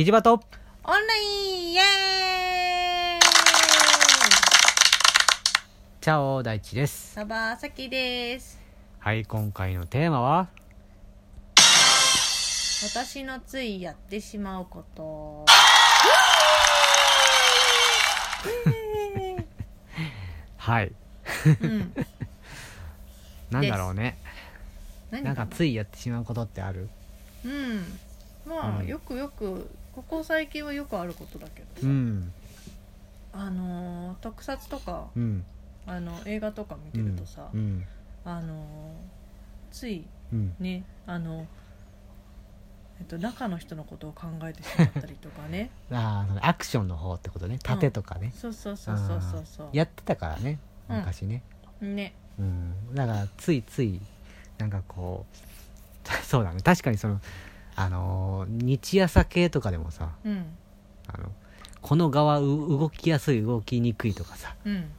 [0.00, 0.32] キジバト。
[0.32, 0.40] オン
[1.06, 1.82] ラインイエー
[3.18, 3.20] イ。
[6.00, 7.12] チャオ大地です。
[7.12, 8.58] サバサキです。
[8.98, 10.48] はい今回のテーマは？
[12.82, 15.44] 私のついやってしまうこと。
[20.56, 20.92] はい。
[21.60, 21.92] うん。
[23.50, 24.16] なんだろうね。
[25.10, 26.88] 何なんかついやってしまうことってある？
[27.44, 28.00] うん。
[28.46, 28.86] まあ、うん。
[28.86, 32.32] よくよくここ最近はよくあることだけどさ、うん。
[33.32, 35.44] あのー特撮とかうん。
[35.86, 37.84] あの映画とか見てるとさ、うん。
[38.24, 40.54] あのーついうん。
[40.60, 41.46] ねあの
[43.00, 45.70] えっと中の人のことを考えてしまったりとかね。
[45.90, 47.58] ああそのアクションの方ってことね。
[47.58, 49.68] 盾とかね、そうそうそうそうそうそう。
[49.72, 50.58] やってたからね。
[50.88, 50.96] うん。
[50.98, 51.42] 昔ね
[51.80, 52.14] ね。
[52.38, 54.00] うん、だからついつい
[54.58, 55.36] なんかこう
[56.24, 56.62] そうだね。
[56.62, 57.20] 確かにその
[57.82, 60.46] あのー日朝系とかでもさうん。
[61.08, 61.32] あの
[61.80, 64.90] この側う動きやすい動きにくいとかさうん。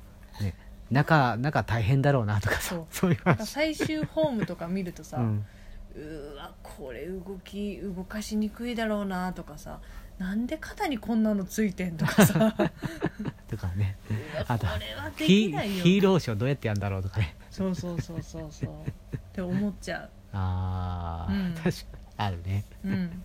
[0.90, 3.14] 中中大変だろうなとかさそう。
[3.14, 5.46] いう最終ホームとか見るとさ、ううん。
[5.96, 9.80] ーわこれ動き動かしにくいだろうなとかさ
[10.18, 12.56] なんで肩にこんなのついてんとかさ。
[13.48, 13.98] とかね。
[14.48, 14.68] あと
[15.18, 17.36] ヒーローショーどうやってやるんだろうとかね。
[17.50, 18.70] そうそうそうそうそう。
[19.18, 21.54] って思っちゃあー、うん。
[21.56, 22.64] 確かにあるね。
[22.86, 23.24] ううん。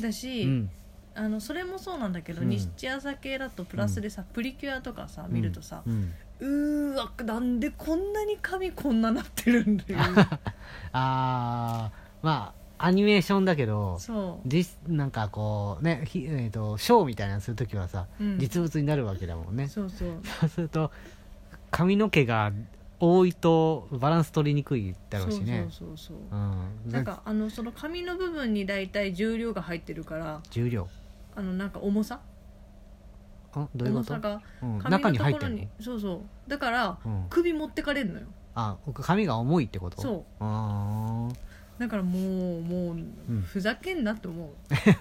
[0.00, 0.70] だし、うん。
[1.14, 2.48] あのそれもそうなんだけど、うん。
[2.48, 6.12] 日朝系だとプラスでさ、プリキュアとかさ見るとさう、ん。
[6.40, 9.98] うーわなんでこんなに髪こんななってるんだよ。
[10.92, 19.68] あーまあアニメーションだけどそ実なんかこうねひ、えー、とショーみたいなのするときはさ、う、うん、実物になるわけだもんね。
[19.68, 20.08] そうそう。
[20.40, 20.90] そうすると
[21.70, 22.52] 髪の毛が
[23.00, 25.66] 多いとバランス取りにくいだろうしね。
[25.70, 26.38] そうそうそうそう。
[26.38, 26.92] うん。
[26.92, 30.86] なんかあのその紙の部分に大体重量が入ってるから重量。
[31.34, 32.20] あのなんか重さ？
[33.52, 34.14] あどういうこと？
[34.14, 36.50] 重さ、がうん、紙中のところに入ってるそうそう。
[36.50, 38.26] だからうん、首持ってかれるのよ。
[38.54, 40.02] あ髪が重いってこと？
[40.02, 40.24] そう。
[40.40, 41.34] あー。
[41.78, 43.42] だからもうもう、ん。
[43.46, 44.52] ふざけんなって思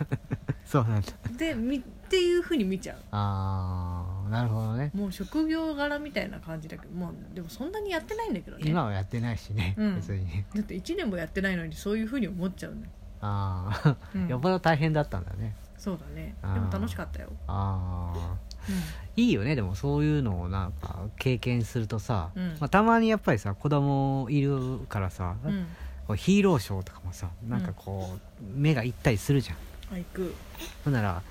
[0.63, 1.07] そうなんだ。
[1.29, 4.91] うでみっていうふうに見ちゃあーなるほどね。
[4.93, 8.63] うもう職業柄みたいな感じだけどもうでもそんなにやってないんだけどね。
[8.65, 9.95] 今はやってないしね、うん。
[9.95, 10.25] 別に。
[10.25, 12.81] ねだって1年もやってないのにそういうふうに思っちゃうの。
[12.81, 12.87] よ、
[13.21, 14.27] ああ、うん。
[14.27, 15.55] よっぽど大変だったんだね。
[15.77, 16.35] そうだね。
[16.41, 22.47] でも楽しかったよ、ああういいよねでもそういうのをなんか経験するとさ、うん。
[22.59, 25.67] まあ、たまにやっぱりさ子供いるからさ、ん、うん、
[26.05, 29.57] こうヒーローショーとかもさなんかこう、目がいったりするじゃん。
[29.95, 30.35] あ行く。
[30.83, 31.21] ほんなら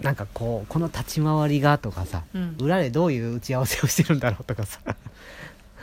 [0.00, 2.56] なんかこうこの立ち回りがとかさうん。
[2.60, 4.80] 裏でどういう打ち合わせをしてるんだろうとかさ。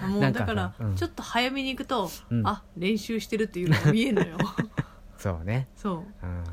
[0.01, 0.95] あもうだから、うん。
[0.95, 2.47] ちょっと早めに行くと、うん。
[2.47, 4.37] あ練習してるっていうのが見えんのよ。
[5.17, 5.95] そうね、そう。
[5.95, 6.43] うん、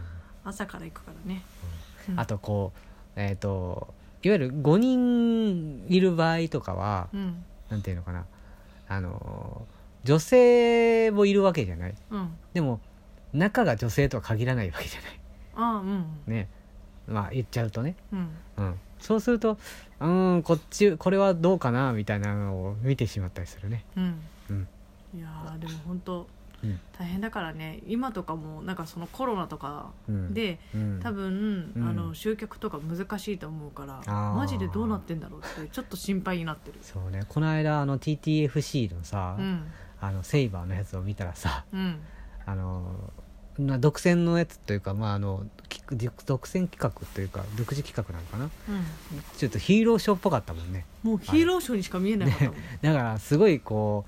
[0.44, 1.43] 朝から行くからね、
[2.09, 2.21] うん。
[2.21, 2.73] あとこ
[3.17, 3.93] うえっ、と
[4.23, 7.44] いわゆる5人いる場合とかはうん。
[7.71, 8.25] なんていうのかな。
[8.89, 9.67] あの
[10.05, 11.94] 女性もいるわけじゃない。
[12.11, 12.37] うん。
[12.53, 12.81] でも
[13.33, 15.21] 中が女性とは限らないわけじゃない。
[15.56, 16.06] あうん。
[16.27, 16.49] ね
[17.06, 18.28] まあ言っちゃうとね、うん。
[18.56, 19.59] うん、そうすると
[20.00, 23.84] うーんこっちこれはどうかなみたいなのを見てしまったりするね。
[23.97, 24.20] うん、
[24.50, 24.69] うん。
[25.16, 26.26] いやーでも本当
[26.62, 26.81] うん。
[26.98, 27.81] 大変だからね。
[27.87, 30.34] 今とかもなんかそのコロナとかうん。
[30.34, 31.00] で、うん。
[31.03, 31.88] 多分、うん。
[31.88, 34.00] あの集客とか難しいと思うから
[34.34, 36.78] マジでどうなってんだろうってちょっと心配になってる。
[36.82, 37.25] そうね。
[37.28, 39.66] この間あの TTFC のさ、うん。
[40.00, 41.98] あのセイバーのやつを見たらさうん。
[42.47, 43.12] あの
[43.59, 45.81] な独占のやつというかまああのき
[46.26, 48.47] 独占企画というか独自企画なのかな？
[48.47, 48.48] う
[49.37, 50.84] ちょっとヒーローショーっぽかったもんね。
[51.04, 54.04] んもうヒーローショーにしか見えなかったもん、 だからすごいこ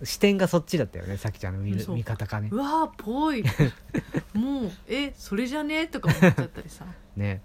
[0.00, 2.48] う視点がそっちだったよねさきちゃんの見見方がね。
[2.50, 3.42] うわーぽい。
[4.34, 6.84] もうえそれじゃねとか思っちゃったりさ。
[7.16, 7.40] ね。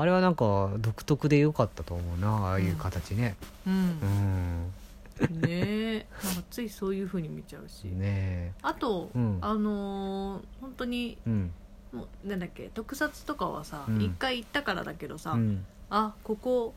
[0.00, 3.34] あれはなんか独特で良かったと思うなああいう形ね。
[3.66, 3.76] ううん。
[3.76, 4.72] ん、
[5.40, 6.06] ねえ。
[6.12, 6.17] なんか
[6.58, 9.38] ついそういうふうに見ちゃうし、ねあと、うん。
[9.40, 11.52] あのー本当にえうん。
[11.92, 14.02] もうなんだっけ特撮とかはさうん。
[14.02, 15.64] 一、回行ったからだけどさ、うん。
[15.88, 16.74] あここ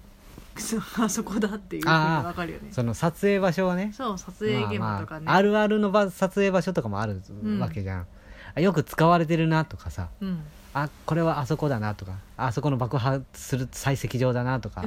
[1.02, 2.70] あそこだっていうふうに分かるよね。
[2.72, 3.92] その撮影場所はね。
[3.94, 8.08] そう撮影現場とかね、まあまあ、あるあるの場撮影場所とかもあるんわけじゃん、
[8.54, 10.10] あよく使われてるなとかさ。
[10.22, 10.44] うん
[10.74, 14.84] あこれはあそこだなとかあそこの爆破する採石場だなとか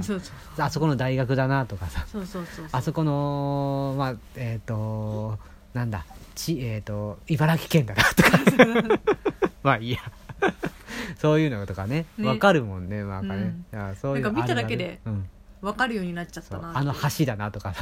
[0.58, 2.68] あそこの大学だなとかさそうそうそうそう。
[2.72, 5.38] あそこのまあえっ、と
[5.74, 9.00] なんだちえっ、と茨城県だなとか。
[9.62, 9.98] まあいいや。
[11.18, 12.06] そういうのとかね。
[12.18, 12.28] ね。
[12.28, 13.96] わかるもんねなんかね、うん。
[13.96, 15.28] そういうのなんか見ただけでうん
[15.64, 17.74] 分かるようになっちゃったなあの橋だなとか。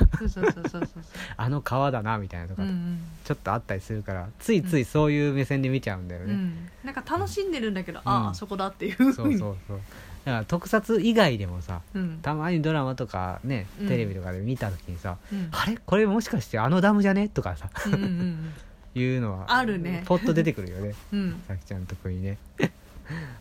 [1.37, 2.99] あの川だなみたいなとか、うんうん。
[3.25, 8.29] ちょっとあったりするからついついそういう目線で見ちゃうんだよね、うん、なんか楽しんでるんだけど、あうん。
[8.29, 9.81] あそこだっていうふそうそうそう。
[10.25, 12.19] だから特撮以外でもさうん。
[12.23, 13.89] たまにドラマとかねうん。
[13.89, 15.49] テレビとかで見た時にさ、うん。
[15.51, 15.77] あれ？
[15.85, 17.29] これもしかしてあのダムじゃね？
[17.29, 18.53] とかさうんうんうん。
[18.95, 20.03] いうのはあるね。
[20.07, 20.95] ポッと出てくるよね。
[21.13, 21.43] うん。
[21.49, 22.39] さきちゃんのとこにね。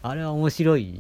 [0.02, 1.00] あれは面白い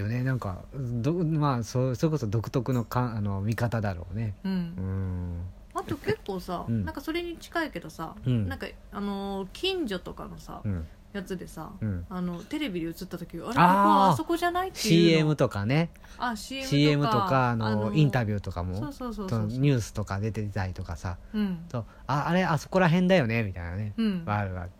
[0.00, 0.22] よね。
[0.24, 4.34] なんかどまあそそれこそ独特のかあの見方だろうね。
[4.44, 4.52] うん。
[4.52, 5.40] うん。
[5.74, 6.84] あと結構さ、うん。
[6.84, 8.48] なんかそれに近いけどさ、うん。
[8.48, 10.86] なんかあのー近所とかのさ、うん。
[11.12, 12.06] やつでさ、うん。
[12.08, 15.10] あのテレビで映った時あれここあそこじゃないっていうの。
[15.10, 15.90] CM とかね。
[16.18, 21.18] あ CM とか CM とかあのインタビュューとかもニュースとか出てたりとかさ。
[21.34, 21.64] うん。
[21.68, 23.92] とああれあそこら辺だよねみたいなね。
[23.96, 24.22] うん。
[24.26, 24.70] あるある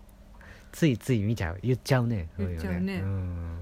[0.72, 1.58] ついつい見ちゃう。
[1.62, 2.28] 言っちゃうね。
[2.38, 2.98] 言っちゃうね。
[3.00, 3.58] そうん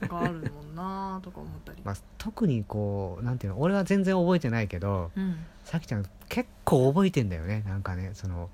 [0.00, 5.36] があるもんなとか思ったり、まあ、特にこうなんていうの俺は全然覚えてないけどうん。
[5.64, 7.64] さきちゃん結構覚えてんだよね。
[7.66, 8.50] なんかねその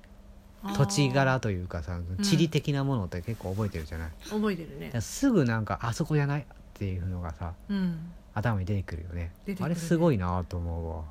[0.75, 4.99] 土地柄というかさ地理的なものって結構覚えてるじゃない、あー覚えてるね。
[5.01, 8.11] すぐなんかあそこじゃないっていうのがさうん。
[8.33, 9.31] 頭に出てくるよね。
[9.45, 9.55] ね。
[9.59, 11.03] あれすごいなと思うわ、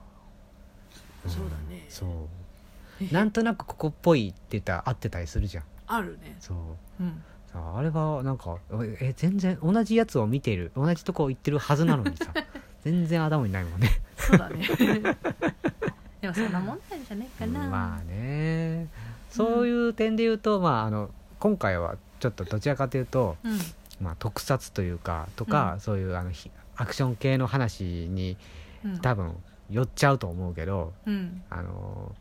[1.28, 1.30] ん。
[1.30, 1.86] そうだね。
[1.88, 3.14] そう。
[3.14, 5.64] なんとなくここっぽいって言ったら合ってたりするじゃん。
[5.86, 6.36] あるね。
[6.40, 6.56] そう。
[7.02, 8.56] うんさああれはなんか
[9.00, 12.32] え全然同じやつを見てる同じとこ行ってるはずなのにさ
[12.82, 13.88] 全然頭にないもんね。
[14.16, 14.66] そうだね。
[16.20, 17.68] でもそんなもんなんじゃないかな。
[17.68, 18.88] まあね。
[19.30, 23.58] そういう点で言うと、まああの今回はちょっとどちらかというと、うん。
[24.00, 25.80] まあ、特撮というかとか、うん。
[25.80, 28.36] そういうあのひアクション系の話に
[28.84, 28.98] うん。
[28.98, 29.36] 多分
[29.70, 31.42] 寄っちゃうと思うけど、うん。
[31.50, 32.12] あの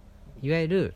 [0.44, 0.94] いわゆる、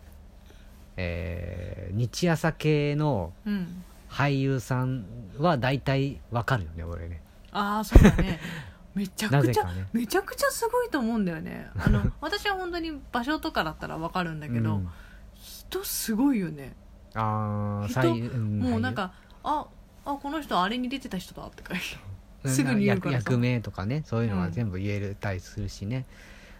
[0.98, 3.84] えー日朝系のうん
[4.16, 5.06] 俳優さん
[5.38, 7.22] は大体わかるよね俺ね。
[7.52, 8.40] ああそうだね。
[8.96, 9.88] めちゃくちゃ、ね。
[9.92, 11.70] めちゃくちゃすごいと思うんだよね。
[11.78, 14.90] あの 私は本当に場所とかだったらわかるんだけど、うん。
[15.34, 16.74] 人すごいよね。
[17.10, 18.30] 人あー俳優。
[18.38, 19.12] んもうなんか
[19.44, 19.68] あ
[20.06, 21.98] あこの人あれに出てた人だって書いて俳
[22.46, 26.06] 優すぐに言うからさ役役名とかねそういうのは全部言えたりするしね、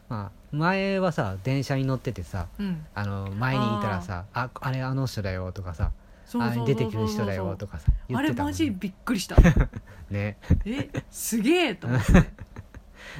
[0.10, 2.86] まあ前はさ電車に乗っててさうん。
[2.94, 5.92] あの前にいたらさ「ああれあの人だよ」とかさ
[6.26, 6.76] そうあそうそうそう。
[6.76, 9.36] 出てくる人だよとかさ言あれってたもん、ね、マジびっくりした。
[10.10, 10.38] ね。
[10.66, 12.14] えすげえと思って。
[12.14, 12.34] だか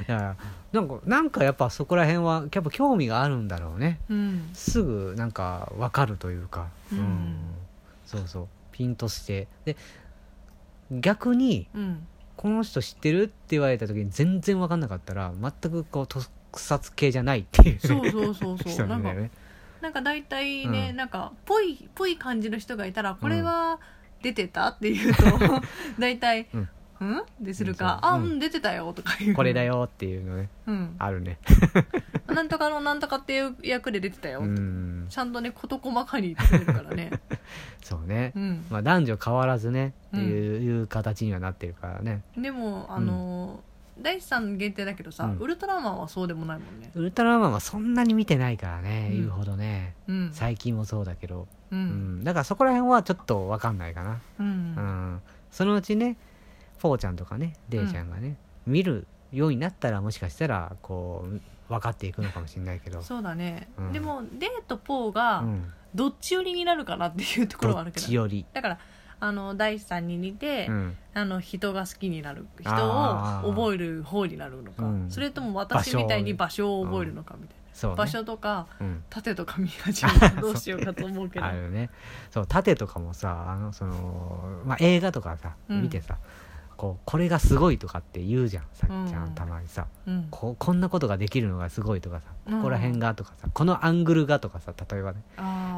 [0.08, 0.36] ら
[0.74, 4.00] なんかなんかやっぱそこら辺はやっぱ興味があるんだろうね。
[4.10, 4.50] うん。
[4.54, 7.38] すぐなんか分かるというか、うん。
[8.06, 8.48] そうそう。
[8.72, 9.48] ピンとして。
[9.66, 9.78] で
[10.92, 12.08] 逆にうん。
[12.36, 18.58] この人知ってるって言われた時に全然分かんなかったら全くこう特撮系じゃないっていうそうそうそうそう。
[18.70, 19.32] 人なかなんんだよね
[19.86, 20.96] なんか大体ね、うん。
[20.96, 23.80] なんかぽいぽい感じの人がいたらこれは
[24.24, 25.24] 出てたって言うと
[26.00, 26.70] 大体うん
[27.02, 28.10] 「うん?」でするか「うん。
[28.10, 28.30] そううん。
[28.30, 29.36] あうん出てたよ」とか言う。
[29.36, 30.50] これだよっていうのね。
[30.66, 30.96] うん。
[30.98, 31.38] あるね。
[32.28, 35.06] なんとかのなんとかっていう役で出てたよ、うん。
[35.08, 37.12] ちゃんとね事細かに言ってるからね。
[37.84, 38.66] そうね、うん。
[38.72, 42.24] まあ、男女変わらずねっていう形にはなってるからね。
[42.36, 45.38] でもあのー大地さん限定だけどさ、うん。
[45.38, 46.92] ウルトラマンはそうでもないもんね。
[46.96, 49.18] ウルトラマンはそんなに見てないからね、うん。
[49.18, 49.96] 言うほどね。
[50.08, 50.30] うん。
[50.34, 52.20] 最近もそうだけど、ううん。
[52.20, 54.48] んだからそこら辺はちょっと分かんないかな、うん。
[54.48, 55.22] うん。
[55.52, 56.18] そのうちね
[56.78, 58.38] フォーちゃんとかねデイちゃんがね、
[58.68, 61.40] 見るようになったらもしかしたらこう
[61.70, 63.02] 分かっていくのかもしれないけど。
[63.02, 63.94] そうだね、うん。
[63.94, 68.08] でもデーとポーがうん、どっち寄りになるかなっていうところはあどっるけど。
[68.08, 68.80] ちより、だから
[69.28, 75.10] あの大地さんに似て、うん、あの人が好きになる人を覚える方になるのか、うん。
[75.10, 79.04] それとも私みたいに場所を覚えるのかみたいそう、ね、な、場所とかうん。
[79.10, 81.46] 縦とか見始めたらどうしようかと思うけど。
[81.46, 81.90] あるね。
[82.30, 85.82] そう盾とかもさあのその、まあ、映画とかさうん。
[85.82, 86.18] 見てさ、
[86.86, 89.30] こうこれがすごいとかって言うじゃんさっちゃうん。
[89.32, 90.28] んたまにさ、うん。
[90.30, 92.58] こうこんなことができるのがすごいとかさうん。
[92.58, 95.22] ここら辺がとかさこのアングルがとかさ例えばね。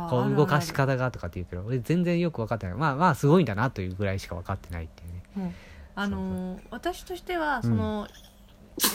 [0.09, 2.75] こう動かし方がとかって言うけど俺全然よく分かってない。
[2.75, 5.05] まあまあすごいんだなというぐらいしか分かってないってい
[5.37, 5.55] うね。
[5.95, 8.07] あのー私としてはその、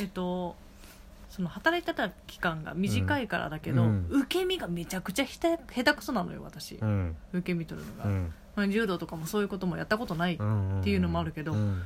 [0.01, 0.55] えっと
[1.31, 4.07] その働いてた期間が短いからだけど、うん。
[4.11, 7.17] 受け身がめちゃくちゃひた下手くそなのよ私、うん。
[7.33, 8.35] 受け身取るのが、うん。
[8.55, 11.83] まあ、柔道とかもそういうこともやったことない、うんっていうのもあるけどうん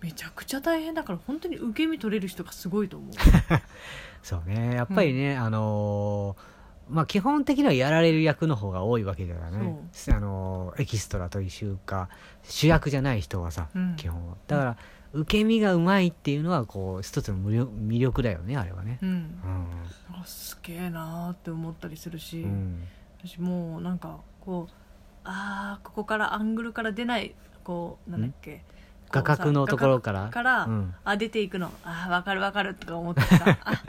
[0.00, 3.10] めちゃくちゃ大変だから本当に受け身取れる人がすごいと思う。
[4.22, 4.74] そうね。
[4.74, 6.58] やっぱりね、あのー
[6.90, 12.08] まあ基本的にはやられる役の方が多いわけだからね、あのーエキストラというか
[12.44, 13.96] 主役じゃない人はさ、うん。
[13.96, 14.36] 基本は。
[14.46, 14.76] だから
[15.12, 18.98] 受け身がうまいっていうのはこう一つの魅力だよねあれはね。
[19.02, 19.08] うん。
[19.08, 19.66] うん。
[20.24, 22.84] すげえなーって思ったりするし、うん。
[23.18, 24.72] 私もうなんかこう
[25.24, 28.62] あーここからアングルから出ないこうなんだっけ
[29.10, 30.28] 画角のところから。
[30.28, 30.94] から、うん。
[31.04, 31.70] あ出ていくの。
[31.84, 33.58] あ分かる分かるとか思ってさ。
[33.64, 33.82] あ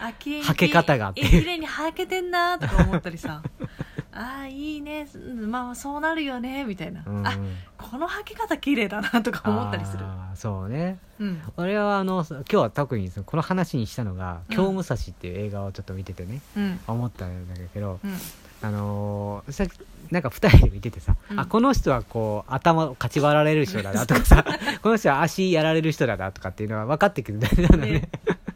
[0.00, 1.12] あ綺麗にはけ方が。
[1.16, 3.42] え綺麗にはけてんなとか思ったりさ。
[4.12, 5.08] あいいね。
[5.14, 7.26] うんまあそうなるよねみたいな、うん。
[7.26, 7.32] あ
[7.76, 10.04] このはけ方綺麗だなとか思ったりする。
[10.34, 10.98] そうね。
[11.18, 11.42] うん。
[11.56, 14.56] 俺はあの今日は特にそのこの話にしたのが「うん。
[14.56, 16.80] 京武蔵」っていう映画をちょっと見ててね、うん。
[16.86, 18.16] 思ったんだけど、うん。
[18.60, 19.64] あのーさ
[20.10, 21.40] なんか2人で見ててさ、うん。
[21.40, 24.44] あこの人はこう頭をかち割られる人だなとかさ
[24.82, 27.86] この人は足やられる人だなとかっていうのは分かってくるんだよね。
[27.92, 28.08] ね。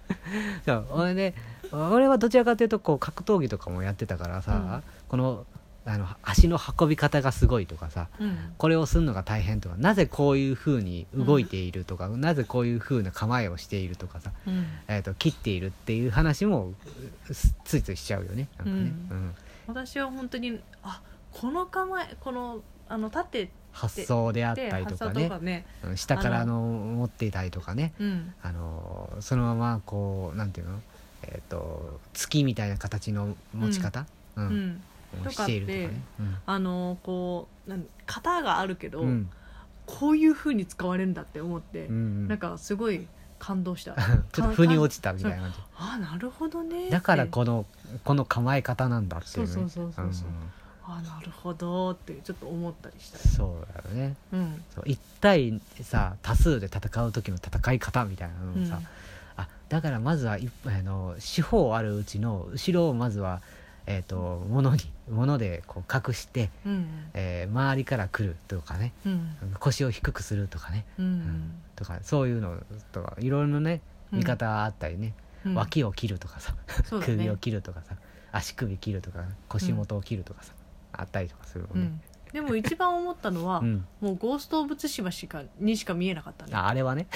[0.67, 0.87] そう。
[0.93, 1.35] 俺ね
[1.73, 5.47] 俺はどちらかというとこう格闘技とかもやってたからさ、この
[5.85, 8.55] あの足の運び方がすごいとかさうん。
[8.57, 14.67] これをするのが大変とかなぜこういうふうに動いているとか、なぜこういうふうな構えをしているとかさ、うん。
[14.89, 16.75] えー、と切っているっていう話も
[17.33, 18.49] すついついしちゃうよね。
[18.59, 18.79] なんかね、
[19.11, 19.17] うん。
[19.17, 19.35] うん。
[19.67, 21.01] 私は本当にあ
[21.33, 25.29] この構えこのあの立って発想であっでたりとかね。
[25.41, 25.67] ね。
[25.85, 27.95] うん下からの持っていたりとかね。
[27.99, 28.35] うん。
[28.43, 30.81] あのそのままこうなんていうの、
[31.23, 34.47] えー、と月みたいな形の持ち方、うん。
[34.47, 34.51] う
[35.25, 35.27] ん。
[35.27, 36.41] をしているとかね。
[36.47, 39.09] あのこうなん型があるけど、うん。
[39.09, 39.31] うん
[39.85, 42.29] こういう風に使われるんだって思って、うんうん。
[42.29, 43.09] なんかすごい
[43.41, 43.97] 感動した。
[44.33, 45.59] ちょっと腑に落ちたみたいな感じ。
[45.77, 47.67] あなるほどねだからってこの
[48.05, 49.53] この構え方なんだっていうね。
[49.53, 50.33] そうそうそうそうそうん
[50.85, 53.29] あなるほどってちょっと思ったりしたり。
[53.29, 54.17] そうだよね。
[54.33, 54.65] うん。
[54.75, 58.81] そう一対さ多数で戦う時の戦い方みたいなのをさ、
[59.37, 63.41] あだからまずはいあの四方あるうちの後ろをまずは、
[63.87, 68.93] えー、と物に物でこう隠して、うんえー周りから来るとかね。
[69.07, 69.37] うん。
[69.61, 70.85] 腰を低くするとかね。
[70.99, 71.63] うんん。
[71.77, 72.57] とかそういうの
[72.93, 73.81] とかいろいろなね
[74.13, 74.19] うん。
[74.19, 75.15] 見方あったりね、
[75.47, 75.55] うん。
[75.55, 76.55] 脇を切るとかさ、
[77.05, 77.95] 首を切るとかさ
[78.33, 80.53] 足首切るとか腰元を切るとかさ、
[80.93, 82.01] あったりとかするもんね、うん。
[82.33, 83.87] でも一番思ったのは、うん。
[84.01, 87.07] もうゴースト・オブ・ツシマしかにしか見えなかったねああれはね。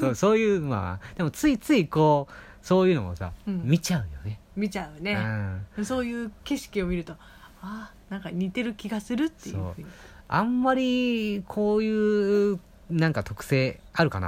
[0.00, 2.32] そうそういうまあでもついついこう
[2.66, 3.62] そういうのもさ、うん。
[3.64, 5.16] 見ちゃうよね、見ちゃうね、
[5.76, 7.14] うん、そういう景色を見ると
[7.62, 9.86] あなんか似てる気がするっていうふうに。
[10.28, 12.58] あんまりこういう
[12.90, 14.24] なんか特性あるかな